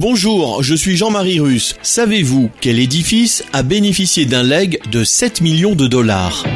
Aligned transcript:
Bonjour, 0.00 0.62
je 0.62 0.74
suis 0.74 0.96
Jean-Marie 0.96 1.40
Russe. 1.40 1.76
Savez-vous 1.82 2.50
quel 2.62 2.78
édifice 2.78 3.44
a 3.52 3.62
bénéficié 3.62 4.24
d'un 4.24 4.42
leg 4.42 4.80
de 4.90 5.04
7 5.04 5.42
millions 5.42 5.74
de 5.74 5.86
dollars? 5.86 6.46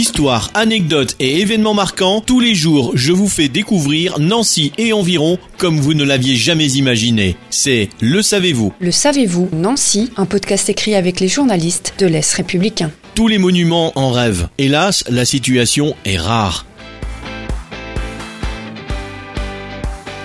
Histoire, 0.00 0.50
anecdotes 0.54 1.14
et 1.20 1.40
événements 1.40 1.74
marquants, 1.74 2.22
tous 2.22 2.40
les 2.40 2.54
jours 2.54 2.92
je 2.94 3.12
vous 3.12 3.28
fais 3.28 3.48
découvrir 3.48 4.18
Nancy 4.18 4.72
et 4.78 4.94
environ 4.94 5.36
comme 5.58 5.78
vous 5.78 5.92
ne 5.92 6.04
l'aviez 6.04 6.36
jamais 6.36 6.68
imaginé. 6.68 7.36
C'est 7.50 7.90
Le 8.00 8.22
Savez-vous 8.22 8.72
Le 8.80 8.92
savez-vous, 8.92 9.50
Nancy, 9.52 10.10
un 10.16 10.24
podcast 10.24 10.70
écrit 10.70 10.94
avec 10.94 11.20
les 11.20 11.28
journalistes 11.28 11.92
de 11.98 12.06
l'Est 12.06 12.32
républicain. 12.32 12.90
Tous 13.14 13.28
les 13.28 13.36
monuments 13.36 13.92
en 13.94 14.10
rêvent. 14.10 14.48
Hélas, 14.56 15.04
la 15.10 15.26
situation 15.26 15.94
est 16.06 16.16
rare. 16.16 16.64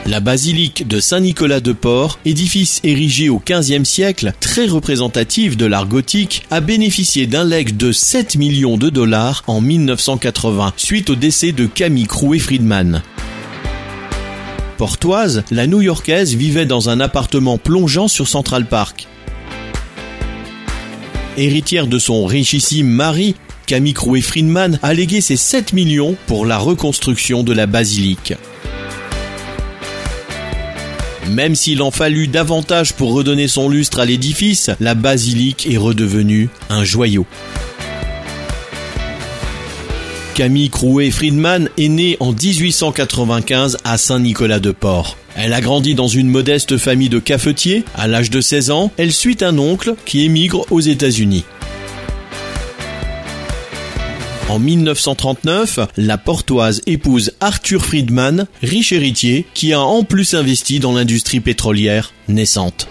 La 0.08 0.20
basilique 0.20 0.88
de 0.88 1.00
Saint-Nicolas-de-Port, 1.00 2.20
édifice 2.26 2.80
érigé 2.84 3.30
au 3.30 3.42
XVe 3.44 3.86
siècle, 3.86 4.34
très 4.40 4.68
représentatif 4.68 5.58
de 5.58 5.66
l'art 5.66 5.88
gothique, 5.88 6.46
a 6.52 6.62
bénéficié 6.62 7.26
d'un 7.26 7.44
leg 7.44 7.76
de 7.76 7.92
7 7.92 8.36
millions 8.36 8.78
de 8.78 8.92
dollars 8.92 9.44
en 9.48 9.62
1980, 9.62 10.74
suite 10.78 11.10
au 11.10 11.16
décès 11.16 11.54
de 11.54 11.66
Camille 11.66 12.06
Crouet-Friedman. 12.06 13.02
Portoise, 14.78 15.44
la 15.50 15.66
New-Yorkaise 15.66 16.36
vivait 16.36 16.68
dans 16.68 16.90
un 16.90 17.00
appartement 17.00 17.58
plongeant 17.58 18.08
sur 18.08 18.28
Central 18.28 18.68
Park. 18.68 19.08
Héritière 21.36 21.88
de 21.88 21.98
son 21.98 22.28
richissime 22.28 22.88
mari, 22.88 23.34
Camille 23.66 23.94
Crouet-Friedman 23.94 24.78
a 24.84 24.94
légué 24.94 25.20
ses 25.20 25.36
7 25.36 25.74
millions 25.74 26.16
pour 26.28 26.46
la 26.46 26.60
reconstruction 26.60 27.42
de 27.42 27.54
la 27.54 27.66
basilique. 27.66 28.36
Même 31.30 31.56
s'il 31.56 31.82
en 31.82 31.92
fallut 31.92 32.28
davantage 32.28 32.94
pour 32.94 33.14
redonner 33.14 33.48
son 33.48 33.70
lustre 33.70 34.00
à 34.00 34.06
l'édifice, 34.06 34.70
la 34.80 34.96
basilique 34.96 35.68
est 35.70 35.78
redevenue 35.78 36.50
un 36.70 36.84
joyau. 36.84 37.26
Camille 40.36 40.70
Crouet-Friedman 40.70 41.70
est 41.78 41.88
née 41.88 42.18
en 42.20 42.34
1895 42.34 43.78
à 43.86 43.98
Saint-Nicolas-de-Port. 43.98 45.18
Elle 45.38 45.54
a 45.54 45.62
grandi 45.62 45.96
dans 45.96 46.08
une 46.08 46.28
modeste 46.28 46.78
famille 46.78 47.10
de 47.10 47.20
cafetiers. 47.20 47.84
À 47.96 48.08
l'âge 48.08 48.30
de 48.30 48.42
16 48.42 48.72
ans, 48.72 48.92
elle 48.98 49.14
suit 49.14 49.38
un 49.42 49.58
oncle 49.58 49.96
qui 50.06 50.26
émigre 50.26 50.66
aux 50.72 50.82
États-Unis. 50.82 51.46
En 54.48 54.60
1939, 54.60 55.80
la 55.98 56.20
portoise 56.20 56.82
épouse 56.86 57.32
Arthur 57.40 57.84
Friedman, 57.84 58.46
riche 58.62 58.94
héritier, 58.94 59.48
qui 59.56 59.74
a 59.74 59.80
en 59.80 60.04
plus 60.04 60.36
investi 60.36 60.80
dans 60.80 60.94
l'industrie 60.94 61.40
pétrolière 61.40 62.14
naissante. 62.28 62.88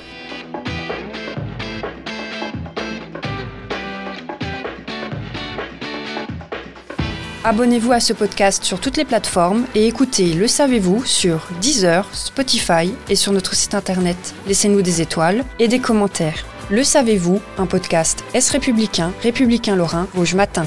Abonnez-vous 7.44 7.92
à 7.92 8.00
ce 8.00 8.12
podcast 8.14 8.64
sur 8.64 8.80
toutes 8.80 8.96
les 8.96 9.04
plateformes 9.04 9.66
et 9.76 9.86
écoutez 9.86 10.32
Le 10.32 10.48
Savez-vous 10.48 11.04
sur 11.04 11.46
Deezer, 11.60 12.08
Spotify 12.12 12.90
et 13.08 13.14
sur 13.14 13.32
notre 13.32 13.54
site 13.54 13.74
internet. 13.74 14.34
Laissez-nous 14.48 14.82
des 14.82 15.02
étoiles 15.02 15.44
et 15.60 15.68
des 15.68 15.78
commentaires. 15.78 16.44
Le 16.70 16.82
Savez-vous, 16.82 17.40
un 17.58 17.66
podcast 17.66 18.24
Est 18.34 18.50
républicain, 18.50 19.12
républicain 19.22 19.76
lorrain, 19.76 20.08
Rouge 20.14 20.34
Matin. 20.34 20.66